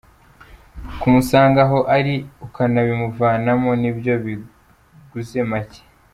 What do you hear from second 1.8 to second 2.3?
ari rero